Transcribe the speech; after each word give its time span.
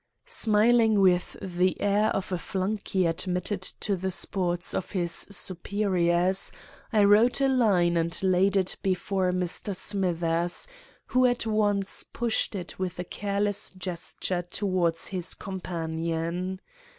"Smiling 0.25 0.99
with 0.99 1.37
the 1.43 1.79
air 1.79 2.07
of 2.07 2.31
a 2.31 2.37
flunkey 2.39 3.05
admitted 3.07 3.61
to 3.61 3.95
the 3.95 4.09
sports 4.09 4.73
of 4.73 4.89
his 4.89 5.11
superiors, 5.29 6.51
I 6.91 7.03
wrote 7.03 7.39
a 7.39 7.47
line 7.47 7.95
and 7.97 8.23
laid 8.23 8.57
it 8.57 8.77
before 8.81 9.31
Mr. 9.31 9.75
Smithers, 9.75 10.67
who 11.05 11.27
at 11.27 11.45
once 11.45 12.01
pushed 12.13 12.55
it 12.55 12.79
with 12.79 12.97
a 12.97 13.03
careless 13.03 13.69
gesture 13.77 14.41
towards 14.41 15.09
his 15.09 15.35
companion. 15.35 16.61